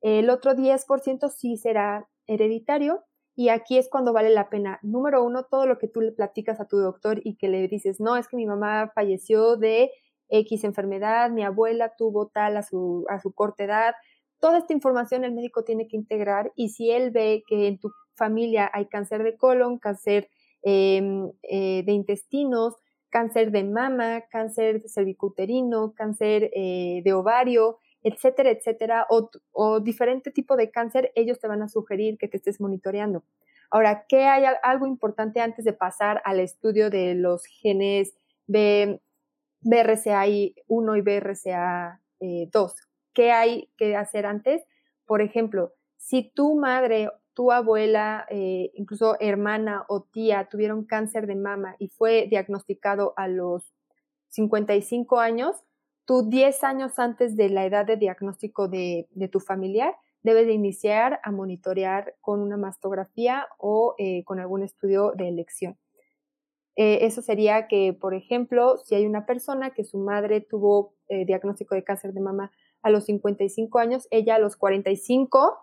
[0.00, 3.02] El otro 10% sí será hereditario
[3.34, 4.78] y aquí es cuando vale la pena.
[4.82, 8.00] Número uno, todo lo que tú le platicas a tu doctor y que le dices,
[8.00, 9.90] no, es que mi mamá falleció de
[10.28, 13.94] X enfermedad, mi abuela tuvo tal a su, a su corta edad,
[14.40, 17.92] Toda esta información el médico tiene que integrar y si él ve que en tu
[18.14, 20.28] familia hay cáncer de colon, cáncer
[20.62, 22.76] em, eh, de intestinos,
[23.10, 30.70] cáncer de mama, cáncer cervicuterino, cáncer eh, de ovario, etcétera, etcétera, o, diferente tipo de
[30.70, 33.24] cáncer, ellos te van a sugerir que te estés monitoreando.
[33.70, 38.14] Ahora, ¿qué hay algo importante antes de pasar al estudio de los genes
[38.46, 39.00] B,
[39.62, 42.89] BRCA1 y BRCA2?
[43.10, 44.62] Eh, ¿Qué hay que hacer antes?
[45.06, 51.36] Por ejemplo, si tu madre, tu abuela, eh, incluso hermana o tía tuvieron cáncer de
[51.36, 53.74] mama y fue diagnosticado a los
[54.28, 55.56] 55 años,
[56.04, 61.20] tú 10 años antes de la edad de diagnóstico de, tu familiar, debes de iniciar
[61.22, 65.78] a monitorear con una mastografía o eh, con algún estudio de elección.
[66.76, 71.74] Eh, eso sería que, por ejemplo, si hay una persona que su madre tuvo diagnóstico
[71.74, 75.58] de cáncer de mama a los 55 años, ella a los 45,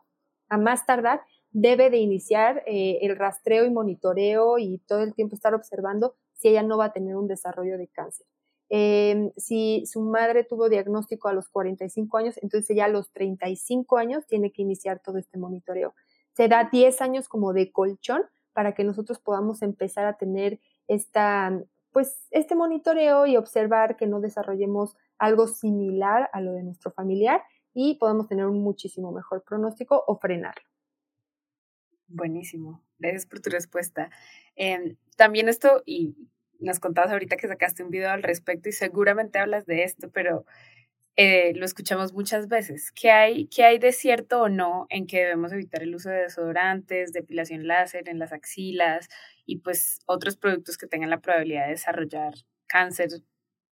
[0.49, 5.35] a más tardar, debe de iniciar eh, el rastreo y monitoreo y todo el tiempo
[5.35, 8.27] estar observando si ella no va a tener un desarrollo de cáncer.
[8.69, 13.97] Em, si su madre tuvo diagnóstico a los 45 años, entonces ella a los 35
[13.97, 15.93] años tiene que iniciar todo este monitoreo.
[16.33, 21.59] Se da 10 años como de colchón para que nosotros podamos empezar a tener esta,
[21.91, 27.41] pues, este monitoreo y observar que no desarrollemos algo similar a lo de nuestro familiar
[27.73, 30.63] y podemos tener un muchísimo mejor pronóstico o frenarlo.
[32.07, 34.09] Buenísimo, gracias por tu respuesta.
[34.55, 36.15] Em, también esto, y
[36.59, 40.45] nos contabas ahorita que sacaste un video al respecto y seguramente hablas de esto, pero
[41.17, 42.91] eh, lo escuchamos muchas veces.
[42.91, 46.23] ¿Qué hay, ¿Qué hay de cierto o no en que debemos evitar el uso de
[46.23, 49.09] desodorantes, depilación láser en las axilas
[49.45, 52.33] y pues otros productos que tengan la probabilidad de desarrollar
[52.67, 53.09] cáncer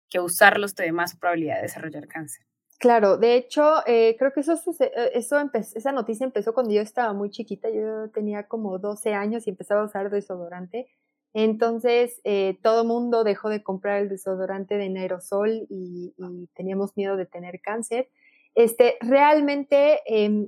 [0.09, 2.47] que usarlos te dé más probabilidad de desarrollar cáncer.
[2.79, 7.13] Claro, de hecho, eh, creo que eso, eh, eso esa noticia empezó cuando yo estaba
[7.13, 10.89] muy chiquita, yo tenía como 12 años y empezaba a usar desodorante.
[11.35, 16.15] Entonces, eh, todo mundo dejó de comprar el desodorante de aerosol y,
[16.55, 18.09] teníamos miedo de tener cáncer.
[18.55, 20.47] Este, realmente, eh,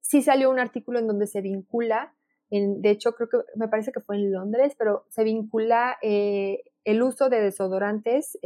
[0.00, 2.14] sí salió un artículo en donde se vincula,
[2.50, 7.02] de hecho, creo que me parece que fue en Londres, pero se vincula eh, el
[7.02, 8.38] uso de desodorantes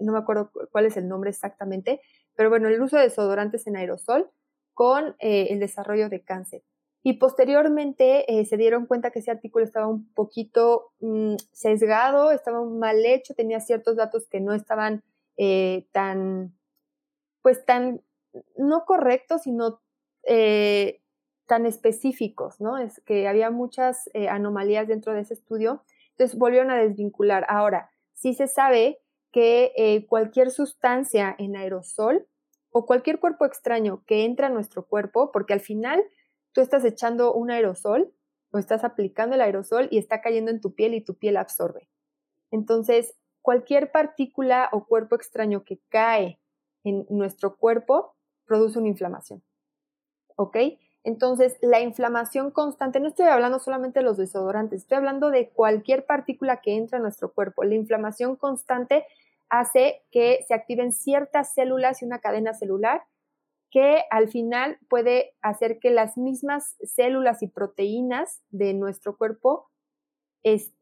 [0.00, 2.00] no me acuerdo cuál es el nombre exactamente,
[2.34, 4.30] pero bueno, el uso de desodorantes en aerosol
[4.72, 6.62] con eh, el desarrollo de cáncer.
[7.02, 12.64] Y posteriormente eh, se dieron cuenta que ese artículo estaba un poquito mm, sesgado, estaba
[12.64, 15.02] mal hecho, tenía ciertos datos que no estaban
[15.36, 16.56] eh, tan,
[17.42, 18.00] pues tan,
[18.56, 19.80] no correctos, sino
[21.46, 22.78] tan específicos, ¿no?
[22.78, 25.84] Es que había muchas anomalías dentro de ese estudio.
[26.16, 27.44] Entonces volvieron a desvincular.
[27.48, 29.00] Ahora, sí se sabe
[29.32, 32.26] que eh, cualquier sustancia en aerosol
[32.70, 36.02] o cualquier cuerpo extraño que entra a nuestro cuerpo, porque al final
[36.52, 38.12] tú estás echando un aerosol
[38.52, 41.88] o estás aplicando el aerosol y está cayendo en tu piel y tu piel absorbe.
[42.52, 46.40] Entonces, cualquier partícula o cuerpo extraño que cae
[46.84, 49.42] en nuestro cuerpo produce una inflamación.
[50.36, 50.56] ¿Ok?
[51.04, 56.06] Entonces, la inflamación constante, no estoy hablando solamente de los desodorantes, estoy hablando de cualquier
[56.06, 57.62] partícula que entra a nuestro cuerpo.
[57.62, 59.06] La inflamación constante
[59.50, 63.02] hace que se activen ciertas células y una cadena celular
[63.70, 69.68] que al final puede hacer que las mismas células y proteínas de nuestro cuerpo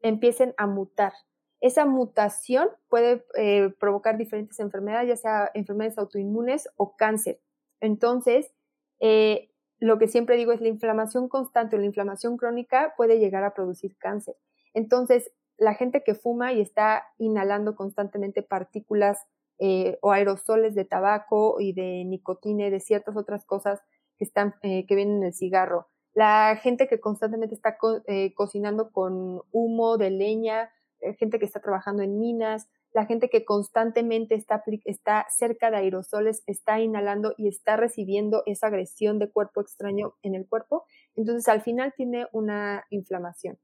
[0.01, 1.13] empiecen a mutar.
[1.59, 7.39] Esa mutación puede eh, provocar diferentes enfermedades, ya sea enfermedades autoinmunes o cáncer.
[7.79, 8.53] Entonces,
[8.99, 9.49] eh,
[9.83, 13.53] lo que siempre digo es la inflamación constante o la inflamación crónica puede llegar a
[13.53, 14.37] producir cáncer.
[14.73, 19.19] Entonces, la gente que fuma y está inhalando constantemente partículas
[19.59, 23.81] eh, o aerosoles de tabaco y de nicotina y de ciertas otras cosas
[24.17, 25.87] que, están, eh, que vienen en el cigarro.
[26.13, 30.71] La gente que constantemente está eh, cocinando con humo de leña,
[31.19, 36.43] gente que está trabajando en minas, la gente que constantemente está, está cerca de aerosoles,
[36.45, 41.61] está inhalando y está recibiendo esa agresión de cuerpo extraño en el cuerpo, entonces al
[41.61, 43.57] final tiene una inflamación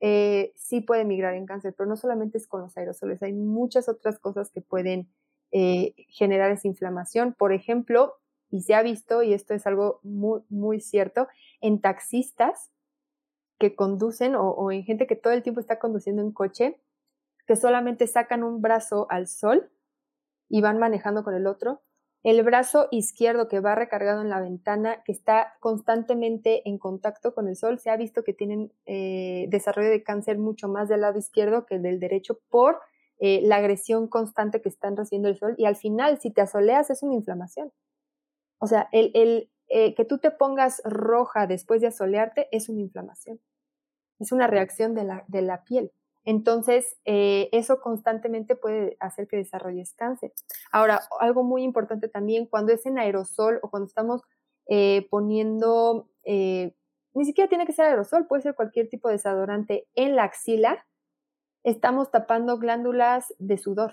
[0.00, 3.88] eh, sí puede migrar en cáncer, pero no solamente es con los aerosoles, hay muchas
[3.88, 5.08] otras cosas que pueden
[5.50, 7.34] eh, generar esa inflamación.
[7.34, 8.14] Por ejemplo,
[8.50, 11.28] y se ha visto, y esto es algo muy, muy cierto,
[11.60, 12.70] en taxistas
[13.58, 16.80] que conducen o, o en gente que todo el tiempo está conduciendo en coche,
[17.48, 19.72] que solamente sacan un brazo al sol
[20.50, 21.80] y van manejando con el otro,
[22.22, 27.48] el brazo izquierdo que va recargado en la ventana, que está constantemente en contacto con
[27.48, 31.18] el sol, se ha visto que tienen eh, desarrollo de cáncer mucho más del lado
[31.18, 32.80] izquierdo que del derecho por
[33.18, 35.54] eh, la agresión constante que están recibiendo el sol.
[35.56, 37.72] Y al final, si te asoleas, es una inflamación.
[38.58, 42.82] O sea, el, el eh, que tú te pongas roja después de asolearte es una
[42.82, 43.40] inflamación.
[44.18, 45.92] Es una reacción de la, de la piel.
[46.28, 50.34] Entonces, eh, eso constantemente puede hacer que desarrolles cáncer.
[50.70, 54.20] Ahora, algo muy importante también, cuando es en aerosol o cuando estamos
[54.66, 56.74] eh, poniendo, eh,
[57.14, 60.86] ni siquiera tiene que ser aerosol, puede ser cualquier tipo de desodorante en la axila,
[61.64, 63.92] estamos tapando glándulas de sudor.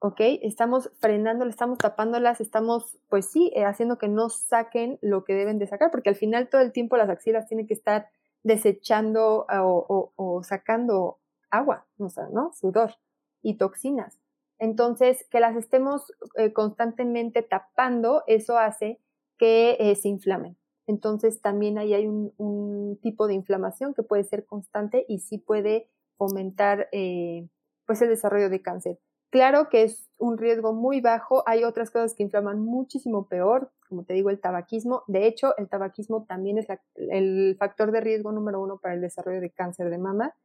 [0.00, 0.20] ¿ok?
[0.42, 5.68] Estamos frenando, estamos tapándolas, estamos, pues sí, haciendo que no saquen lo que deben de
[5.68, 8.08] sacar, porque al final todo el tiempo las axilas tienen que estar
[8.44, 11.18] desechando o, sacando
[11.50, 12.52] agua, ¿no?
[12.52, 12.94] Sudor
[13.42, 14.20] y toxinas.
[14.58, 19.00] Entonces, que las estemos eh, constantemente tapando, eso hace
[19.36, 20.56] que eh, se inflamen.
[20.86, 25.88] Entonces, también ahí hay un, tipo de inflamación que puede ser constante y sí puede
[26.16, 27.48] fomentar eh,
[27.86, 28.98] pues el desarrollo de cáncer.
[29.34, 34.04] Claro que es un riesgo muy bajo, hay otras cosas que inflaman muchísimo peor, como
[34.04, 35.02] te digo, el tabaquismo.
[35.08, 39.40] De hecho, el tabaquismo también es el factor de riesgo número uno para el desarrollo
[39.40, 40.36] de cáncer de mama.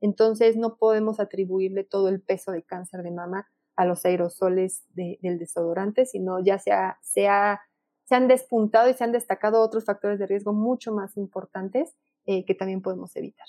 [0.00, 5.38] Entonces, no podemos atribuirle todo el peso de cáncer de mama a los aerosoles del
[5.38, 6.70] desodorante, sino ya se,
[7.02, 12.46] se, han despuntado y se han destacado otros factores de riesgo mucho más importantes eh,
[12.46, 13.46] que también podemos evitar.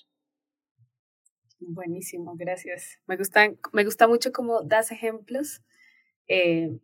[1.60, 3.00] Buenísimo, gracias.
[3.06, 5.62] Me gusta, me gusta mucho cómo das ejemplos,
[6.28, 6.80] eh,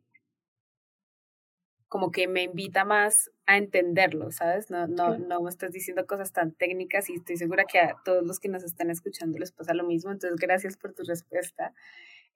[1.87, 4.69] como que me invita más a entenderlo, ¿sabes?
[4.69, 8.25] No, no, no me estás diciendo cosas tan técnicas y estoy segura que a todos
[8.25, 11.73] los que nos están escuchando les pasa lo mismo, entonces gracias por tu respuesta.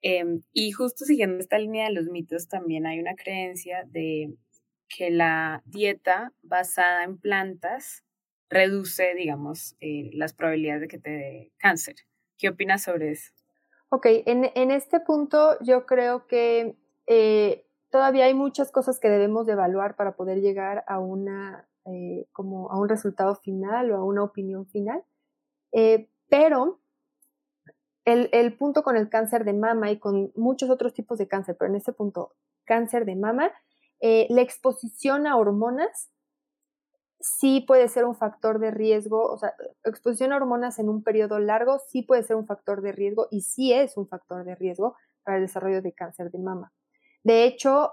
[0.02, 4.34] Em, y justo siguiendo esta línea de los mitos, también hay una creencia de
[4.88, 8.04] que la dieta basada en plantas
[8.50, 11.96] reduce, digamos, eh, las probabilidades de que te dé cáncer.
[12.40, 13.32] ¿Qué opinas sobre eso?
[13.90, 16.74] Ok, en, en este punto yo creo que
[17.06, 22.26] eh, todavía hay muchas cosas que debemos de evaluar para poder llegar a una, eh,
[22.32, 25.04] como a un resultado final o a una opinión final.
[25.72, 26.80] Eh, pero
[28.06, 31.56] el, el, punto con el cáncer de mama y con muchos otros tipos de cáncer,
[31.58, 33.52] pero en este punto, cáncer de mama,
[34.00, 36.10] la exposición a hormonas
[37.20, 39.54] sí puede ser un factor de riesgo, o sea,
[39.84, 43.42] exposición a hormonas en un periodo largo sí puede ser un factor de riesgo y
[43.42, 46.72] sí es un factor de riesgo para el desarrollo de cáncer de mama.
[47.22, 47.92] De hecho,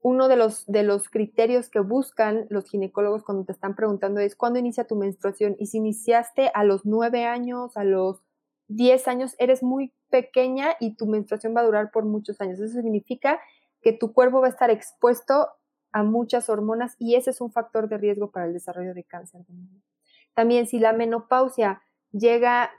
[0.00, 4.36] uno de los, de los criterios que buscan los ginecólogos cuando te están preguntando es
[4.36, 8.22] cuándo inicia tu menstruación y si iniciaste a los nueve años, a los
[8.68, 12.58] 10 años, eres muy pequeña y tu menstruación va a durar por muchos años.
[12.60, 13.40] Eso significa
[13.80, 15.48] que tu cuerpo va a estar expuesto
[15.92, 19.44] a muchas hormonas y ese es un factor de riesgo para el desarrollo de cáncer
[19.46, 19.82] de.
[20.34, 22.70] También si la menopausia llega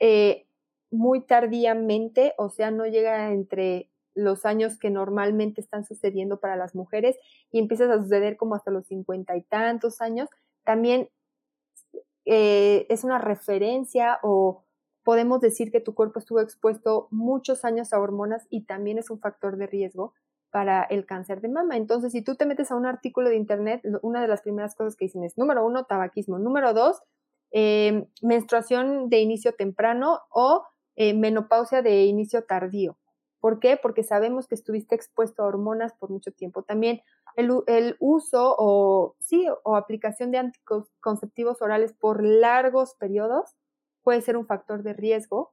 [0.00, 0.46] eh,
[0.90, 6.74] muy tardíamente, o sea, no llega entre los años que normalmente están sucediendo para las
[6.74, 7.16] mujeres
[7.50, 10.28] y empiezas a suceder como hasta los cincuenta y tantos años,
[10.62, 11.10] también
[12.24, 14.64] eh, es una referencia o
[15.02, 19.20] podemos decir que tu cuerpo estuvo expuesto muchos años a hormonas y también es un
[19.20, 20.14] factor de riesgo
[20.54, 21.76] para el cáncer de mama.
[21.76, 24.94] Entonces, si tú te metes a un artículo de internet, una de las primeras cosas
[24.94, 26.38] que dicen es, número uno, tabaquismo.
[26.38, 27.02] Número dos,
[27.50, 30.64] eh, menstruación de inicio temprano o
[30.94, 32.96] eh, menopausia de inicio tardío.
[33.40, 33.76] ¿Por qué?
[33.76, 36.62] Porque sabemos que estuviste expuesto a hormonas por mucho tiempo.
[36.62, 37.00] También
[37.34, 43.56] el, el uso o, sí, o aplicación de anticonceptivos orales por largos periodos
[44.04, 45.52] puede ser un factor de riesgo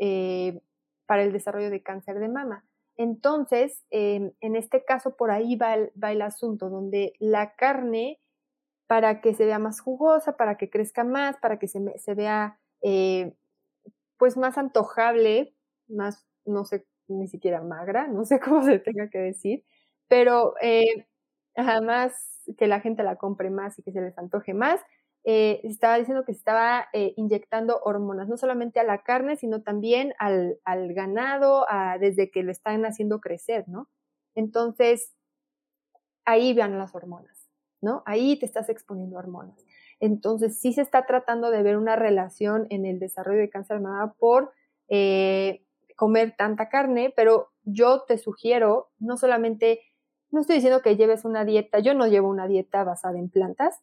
[0.00, 0.60] eh,
[1.06, 2.64] para el desarrollo de cáncer de mama.
[2.96, 8.20] Entonces, em, en este caso, por ahí va el, va el, asunto, donde la carne,
[8.86, 12.58] para que se vea más jugosa, para que crezca más, para que se, se vea
[12.82, 13.34] eh,
[14.18, 15.54] pues más antojable,
[15.88, 19.64] más, no sé, ni siquiera magra, no sé cómo se tenga que decir,
[20.08, 21.06] pero eh,
[22.58, 24.80] que la gente la compre más y que se les antoje más,
[25.24, 29.62] eh, estaba diciendo que se estaba eh, inyectando hormonas, no solamente a la carne, sino
[29.62, 31.66] también al, al ganado,
[32.00, 33.88] desde que lo están haciendo crecer, ¿no?
[34.34, 35.14] Entonces,
[36.24, 38.02] ahí van las hormonas, ¿no?
[38.06, 39.64] Ahí te estás exponiendo hormonas.
[40.00, 43.82] Entonces, sí se está tratando de ver una relación en el desarrollo de cáncer de
[43.82, 44.52] mama por
[44.88, 45.62] eh,
[45.96, 49.82] comer tanta carne, pero yo te sugiero, no solamente,
[50.30, 53.80] no estoy diciendo que lleves una dieta, yo no llevo una dieta basada en plantas,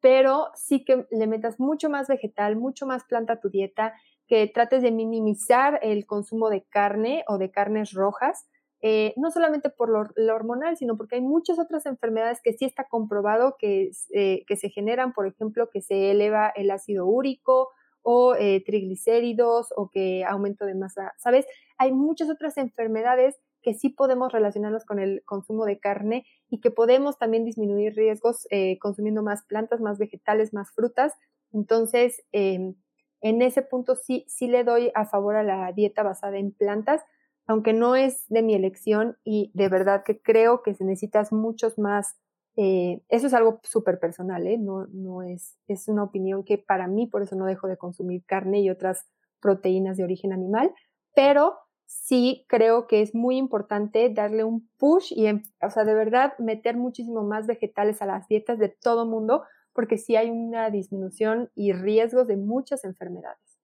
[0.00, 3.94] pero sí que le metas mucho más vegetal, mucho más planta a tu dieta,
[4.26, 8.48] que trates de minimizar el consumo de carne o de carnes rojas,
[8.82, 12.84] eh, no solamente por lo, hormonal, sino porque hay muchas otras enfermedades que sí está
[12.84, 17.70] comprobado que, eh, que se generan, por ejemplo, que se eleva el ácido úrico
[18.02, 21.46] o eh, triglicéridos o que aumento de masa, ¿sabes?
[21.76, 26.70] Hay muchas otras enfermedades que sí podemos relacionarnos con el consumo de carne y que
[26.70, 31.14] podemos también disminuir riesgos eh, consumiendo más plantas, más vegetales, más frutas.
[31.52, 32.74] Entonces, em,
[33.20, 37.02] en ese punto sí, sí le doy a favor a la dieta basada en plantas,
[37.46, 41.78] aunque no es de mi elección y de verdad que creo que se necesitas muchos
[41.78, 42.16] más.
[42.56, 44.58] Eh, eso es algo súper personal, ¿eh?
[44.58, 48.24] no, no es, es una opinión que para mí, por eso no dejo de consumir
[48.24, 49.06] carne y otras
[49.40, 50.72] proteínas de origen animal,
[51.14, 51.54] pero
[51.90, 56.38] sí creo que es muy importante darle un push y, em, o sea, de verdad
[56.38, 61.50] meter muchísimo más vegetales a las dietas de todo mundo, porque sí hay una disminución
[61.56, 63.58] y riesgos de muchas enfermedades.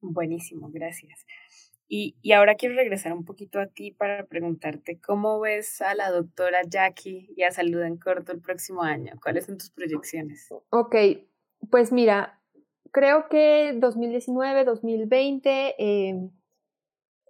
[0.00, 1.26] Buenísimo, gracias.
[1.86, 6.10] Y, y, ahora quiero regresar un poquito a ti para preguntarte cómo ves a la
[6.10, 9.12] doctora Jackie y a Salud en Corto el próximo año.
[9.22, 10.48] ¿Cuáles son tus proyecciones?
[10.70, 10.96] Ok,
[11.70, 12.42] pues mira,
[12.90, 16.30] creo que 2019, 2020, eh,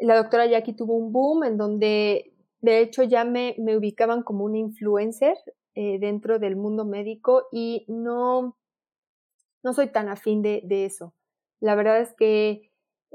[0.01, 4.45] la doctora Jackie tuvo un boom en donde de hecho ya me, me ubicaban como
[4.45, 5.37] una influencer
[5.75, 8.57] eh, dentro del mundo médico y no,
[9.63, 11.15] no soy tan afín de, de, eso.
[11.61, 12.71] La verdad es que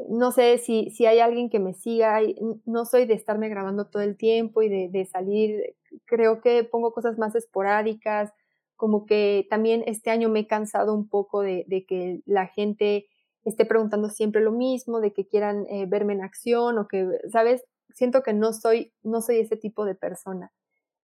[0.10, 2.20] no sé si, si hay alguien que me siga,
[2.66, 6.94] no soy de estarme grabando todo el tiempo y de, de salir, creo que pongo
[6.94, 8.32] cosas más esporádicas,
[8.76, 13.08] como que también este año me he cansado un poco de, de que la gente
[13.46, 17.64] esté preguntando siempre lo mismo, de que quieran eh, verme en acción o que, ¿sabes?
[17.94, 20.52] Siento que no soy, no soy ese tipo de persona.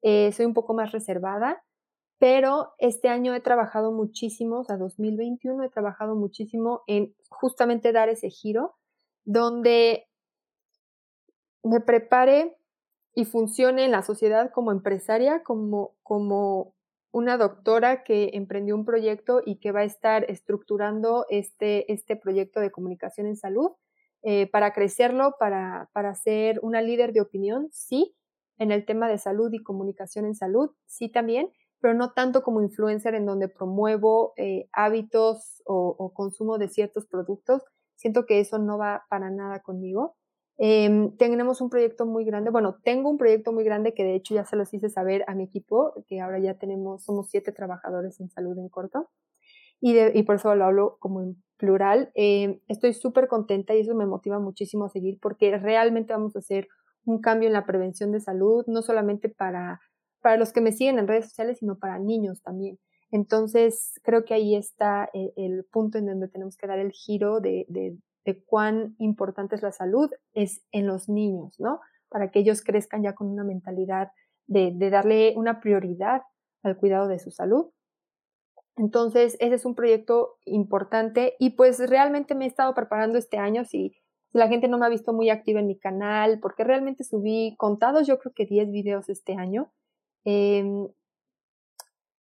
[0.02, 1.64] Eh, soy un poco más reservada,
[2.20, 8.10] pero este año he trabajado muchísimo, o sea, 2021 he trabajado muchísimo en justamente dar
[8.10, 8.76] ese giro
[9.26, 10.08] donde
[11.64, 12.58] me prepare
[13.14, 16.76] y funcione en la sociedad como empresaria, como, como
[17.12, 22.60] una doctora que emprendió un proyecto y que va a estar estructurando este, este proyecto
[22.60, 23.72] de comunicación en salud
[24.24, 28.16] eh, para crecerlo, para, para ser una líder de opinión, sí,
[28.58, 32.62] en el tema de salud y comunicación en salud, sí también, pero no tanto como
[32.62, 37.64] influencer en donde promuevo eh, hábitos o, consumo de ciertos productos.
[37.96, 40.16] Siento que eso no va para nada conmigo.
[40.58, 44.34] Em, tenemos un proyecto muy grande, bueno, tengo un proyecto muy grande que de hecho
[44.34, 48.20] ya se los hice saber a mi equipo, que ahora ya tenemos, somos siete trabajadores
[48.20, 49.10] en salud en corto,
[49.80, 52.12] y, y por eso lo hablo como en plural.
[52.16, 56.40] Em, estoy súper contenta y eso me motiva muchísimo a seguir porque realmente vamos a
[56.40, 56.68] hacer
[57.06, 59.80] un cambio en la prevención de salud, no solamente para
[60.22, 62.80] para los que me siguen en redes sociales, sino para niños también.
[63.12, 67.66] Entonces, creo que ahí está el, punto en donde tenemos que dar el giro de,
[67.70, 67.98] de,
[68.36, 71.80] cuán importante es la salud, es en los niños, ¿no?
[72.10, 74.12] Para que ellos crezcan ya con una mentalidad
[74.48, 76.22] de, de darle una prioridad
[76.64, 77.68] al cuidado de su salud.
[78.76, 83.66] Entonces, ese es un proyecto importante y pues realmente me he estado preparando este año,
[83.66, 83.96] si,
[84.32, 87.56] si la gente no me ha visto muy activa en mi canal, porque realmente subí
[87.58, 89.72] contados, yo creo que 10 videos este año
[90.30, 90.90] Em,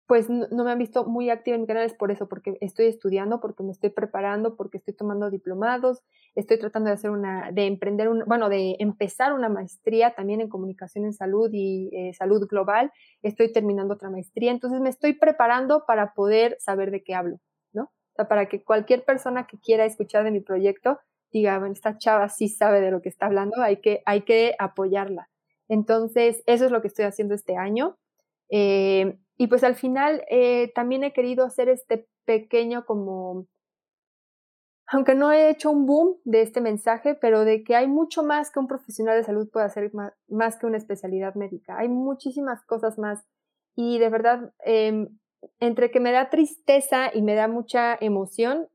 [0.07, 2.85] pues no, me han visto muy activa en mi canal, es por eso, porque estoy
[2.85, 6.03] estudiando, porque me estoy preparando, porque estoy tomando diplomados,
[6.35, 10.49] estoy tratando de hacer una, de emprender un, bueno, de empezar una maestría también en
[10.49, 12.91] comunicación en salud y eh, salud global,
[13.23, 17.39] estoy terminando otra maestría, entonces me estoy preparando para poder saber de qué hablo,
[17.73, 17.83] ¿no?
[17.85, 20.99] O sea, para que cualquier persona que quiera escuchar de mi proyecto
[21.31, 24.55] diga, bueno, esta chava sí sabe de lo que está hablando, hay que, hay que
[24.59, 25.29] apoyarla.
[25.67, 27.97] Entonces, eso es lo que estoy haciendo este año.
[28.49, 33.47] Eh, y pues al final eh, también he querido hacer este pequeño como,
[34.87, 38.51] aunque no he hecho un boom de este mensaje, pero de que hay mucho más
[38.51, 39.91] que un profesional de salud puede hacer
[40.27, 41.77] más, que una especialidad médica.
[41.77, 43.25] Hay muchísimas cosas más.
[43.75, 45.07] Y de verdad, eh,
[45.59, 48.69] entre que me da tristeza y me da mucha emoción,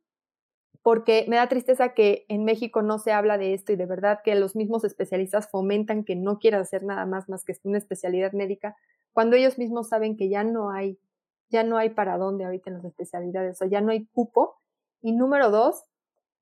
[0.82, 4.20] porque me da tristeza que en México no se habla de esto y de verdad
[4.24, 8.32] que los mismos especialistas fomentan que no quieras hacer nada más más que una especialidad
[8.32, 8.76] médica,
[9.12, 10.98] cuando ellos mismos saben que ya no hay,
[11.48, 14.56] ya no hay para dónde ahorita en las especialidades, o ya no hay cupo.
[15.02, 15.84] Y número dos,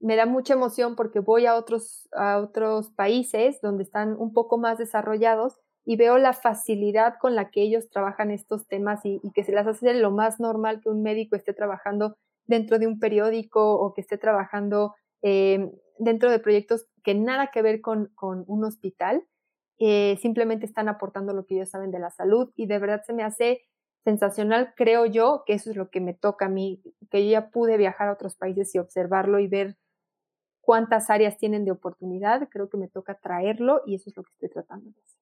[0.01, 4.59] me da mucha emoción porque voy a otros, a otros países donde están un poco
[4.59, 9.33] más desarrollados y veo la facilidad con la que ellos trabajan estos temas y, y
[9.33, 12.17] que se las hace lo más normal que un médico esté trabajando
[12.47, 17.63] dentro de un periódico o que esté trabajando eh, dentro de proyectos que nada que
[17.63, 19.25] ver con, con un hospital,
[19.79, 23.13] eh, simplemente están aportando lo que ellos saben de la salud y de verdad se
[23.13, 23.63] me hace
[24.05, 27.51] sensacional, creo yo, que eso es lo que me toca a mí, que yo ya
[27.51, 29.77] pude viajar a otros países y observarlo y ver
[30.61, 34.33] cuántas áreas tienen de oportunidad, creo que me toca traerlo y eso es lo que
[34.33, 35.19] estoy tratando de hacer.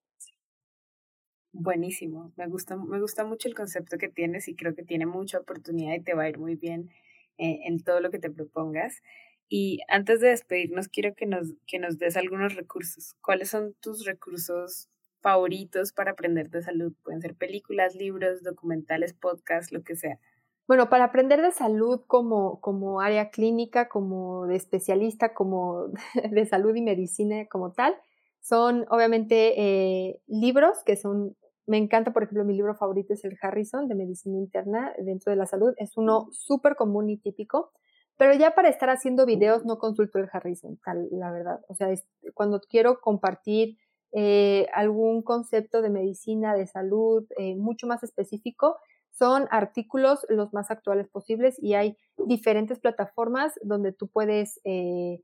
[1.53, 5.39] Buenísimo, me gusta, me gusta mucho el concepto que tienes y creo que tiene mucha
[5.39, 6.89] oportunidad y te va a ir muy bien
[7.37, 9.01] eh, en todo lo que te propongas.
[9.49, 13.15] Y antes de despedirnos, quiero que nos, que nos des algunos recursos.
[13.21, 14.89] ¿Cuáles son tus recursos
[15.21, 16.93] favoritos para aprender de salud?
[17.03, 20.19] Pueden ser películas, libros, documentales, podcasts, lo que sea.
[20.67, 25.87] Bueno, para aprender de salud como, como área clínica, como de especialista, como
[26.31, 27.95] de salud y medicina como tal,
[28.41, 31.35] son obviamente eh, libros que son
[31.67, 35.35] me encanta, por ejemplo, mi libro favorito es el Harrison de Medicina Interna dentro de
[35.35, 35.73] la salud.
[35.75, 37.73] Es uno súper común y típico,
[38.17, 41.61] pero ya para estar haciendo videos no consulto el Harrison, tal, la verdad.
[41.67, 41.89] O sea,
[42.33, 43.77] cuando quiero compartir
[44.13, 48.77] eh, algún concepto de medicina, de salud, eh, mucho más específico,
[49.11, 55.21] son artículos los más actuales posibles y hay diferentes plataformas donde tú puedes eh,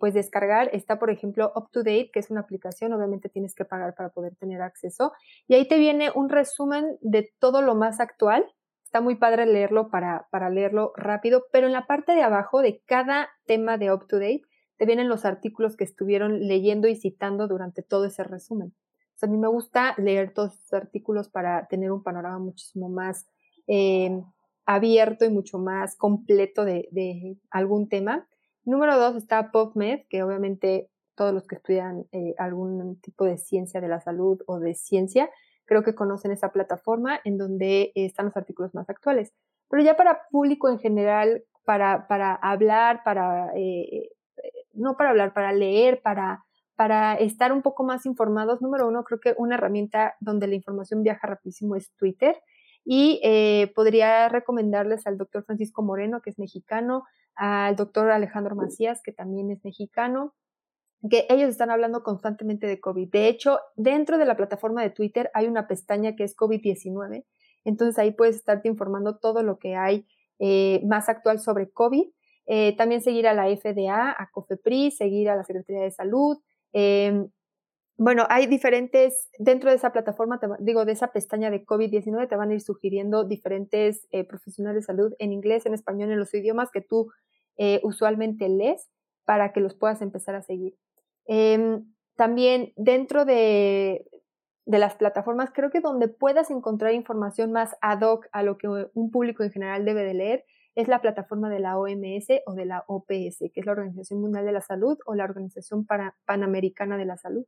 [0.00, 0.70] pues descargar.
[0.72, 4.60] Está, por ejemplo, UpToDate, que es una aplicación, obviamente tienes que pagar para poder tener
[4.60, 5.12] acceso.
[5.46, 8.44] Y ahí te viene un resumen de todo lo más actual.
[8.88, 12.80] Está muy padre leerlo para, para leerlo rápido, pero en la parte de abajo de
[12.86, 14.40] cada tema de UpToDate
[14.78, 18.72] te vienen los artículos que estuvieron leyendo y citando durante todo ese resumen.
[19.20, 23.26] a mí me gusta leer todos esos artículos para tener un panorama muchísimo más
[23.66, 24.22] eh,
[24.64, 28.26] abierto y mucho más completo de, de algún tema.
[28.64, 33.82] Número dos está PubMed, que obviamente todos los que estudian eh, algún tipo de ciencia
[33.82, 35.28] de la salud o de ciencia,
[35.68, 39.32] creo que conocen esa plataforma en donde están los artículos más actuales.
[39.68, 44.08] Pero ya para público en general, para, para hablar, para, eh,
[44.72, 46.42] no para hablar, para leer, para,
[46.74, 51.02] para estar un poco más informados, número uno, creo que una herramienta donde la información
[51.02, 52.40] viaja rapidísimo es Twitter.
[52.84, 57.04] Y eh, podría recomendarles al doctor Francisco Moreno, que es mexicano,
[57.34, 60.34] al doctor Alejandro Macías, que también es mexicano,
[61.10, 63.10] que ellos están hablando constantemente de COVID.
[63.10, 67.24] De hecho, dentro de la plataforma de Twitter hay una pestaña que es COVID-19,
[67.64, 70.06] entonces ahí puedes estarte informando todo lo que hay
[70.38, 72.04] eh, más actual sobre COVID.
[72.46, 76.38] Eh, también seguir a la FDA, a COFEPRI, seguir a la Secretaría de Salud.
[76.72, 77.28] Em,
[77.98, 82.50] bueno, hay diferentes, dentro de esa plataforma, digo, de esa pestaña de COVID-19, te van
[82.50, 86.70] a ir sugiriendo diferentes eh, profesionales de salud en inglés, en español, en los idiomas
[86.70, 87.10] que tú
[87.82, 88.88] usualmente lees
[89.24, 90.78] para que los puedas empezar a seguir.
[91.28, 91.84] Em,
[92.16, 94.04] también dentro de,
[94.66, 98.68] de las plataformas, creo que donde puedas encontrar información más ad hoc a lo que
[98.68, 102.64] un público en general debe de leer es la plataforma de la OMS o de
[102.64, 105.86] la OPS, que es la Organización Mundial de la Salud o la Organización
[106.24, 107.44] Panamericana de la Salud.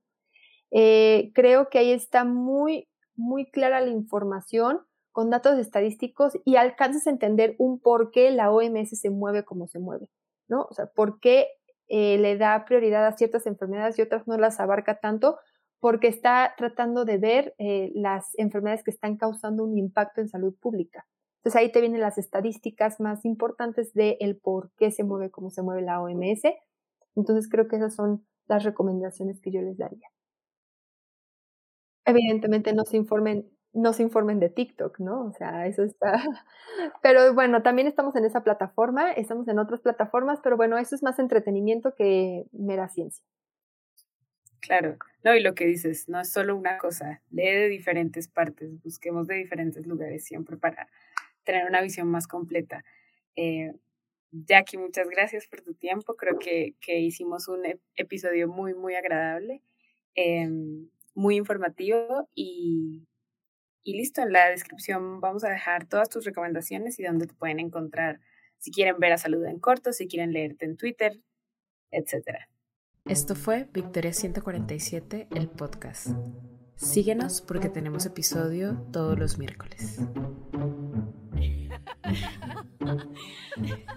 [0.71, 4.81] Eh, creo que ahí está muy, muy clara la información
[5.13, 9.67] con datos estadísticos y alcanzas a entender un por qué la OMS se mueve como
[9.67, 10.09] se mueve,
[10.49, 10.63] ¿no?
[10.71, 11.49] O sea, por qué
[11.91, 15.39] eh, le da prioridad a ciertas enfermedades y otras no las abarca tanto,
[15.81, 20.55] porque está tratando de ver eh, las enfermedades que están causando un impacto en salud
[20.61, 21.07] pública.
[21.41, 25.51] Entonces ahí te vienen las estadísticas más importantes de el por qué se mueve como
[25.51, 26.43] se mueve la OMS.
[27.17, 30.09] Entonces creo que esas son las recomendaciones que yo les daría.
[32.05, 35.27] Evidentemente no se informen, no se informen de TikTok, ¿no?
[35.27, 36.13] O sea, eso está.
[37.03, 41.03] Pero bueno, también estamos en esa plataforma, estamos en otras plataformas, pero bueno, eso es
[41.03, 43.25] más entretenimiento que mera ciencia.
[44.61, 48.83] Claro, no, y lo que dices, no es solo una cosa, lee de diferentes partes,
[48.83, 50.89] busquemos de diferentes lugares siempre para
[51.45, 52.85] tener una visión más completa.
[53.37, 53.73] Eh,
[54.33, 56.15] Jackie, muchas gracias por tu tiempo.
[56.15, 57.63] Creo que, que hicimos un
[57.97, 59.63] episodio muy, muy agradable,
[60.15, 63.09] em, muy informativo y,
[63.83, 67.61] y listo, en la descripción vamos a dejar todas tus recomendaciones y dónde te pueden
[67.61, 68.21] encontrar
[68.59, 71.21] si quieren ver a Salud en corto, si quieren leerte en Twitter,
[71.91, 72.41] etc.
[73.07, 76.09] Esto fue Victoria 147, el podcast.
[76.77, 80.01] Síguenos porque tenemos episodio todos los miércoles.